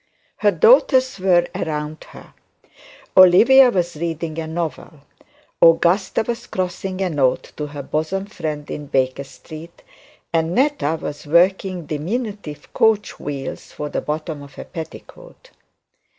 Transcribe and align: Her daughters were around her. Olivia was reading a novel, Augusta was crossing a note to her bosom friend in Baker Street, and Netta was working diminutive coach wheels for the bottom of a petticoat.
Her 0.37 0.49
daughters 0.49 1.19
were 1.19 1.45
around 1.53 2.05
her. 2.05 2.33
Olivia 3.15 3.69
was 3.69 3.95
reading 3.95 4.39
a 4.39 4.47
novel, 4.47 5.01
Augusta 5.61 6.23
was 6.27 6.47
crossing 6.47 7.01
a 7.03 7.09
note 7.11 7.51
to 7.57 7.67
her 7.67 7.83
bosom 7.83 8.25
friend 8.25 8.67
in 8.71 8.87
Baker 8.87 9.23
Street, 9.23 9.83
and 10.33 10.55
Netta 10.55 10.97
was 10.99 11.27
working 11.27 11.85
diminutive 11.85 12.73
coach 12.73 13.19
wheels 13.19 13.71
for 13.73 13.89
the 13.89 14.01
bottom 14.01 14.41
of 14.41 14.57
a 14.57 14.65
petticoat. 14.65 15.51